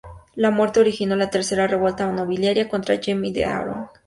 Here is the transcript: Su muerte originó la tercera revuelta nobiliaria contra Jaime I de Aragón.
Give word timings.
Su 0.33 0.51
muerte 0.51 0.79
originó 0.79 1.15
la 1.15 1.29
tercera 1.29 1.67
revuelta 1.67 2.11
nobiliaria 2.11 2.67
contra 2.67 2.97
Jaime 2.99 3.27
I 3.27 3.33
de 3.33 3.45
Aragón. 3.45 3.87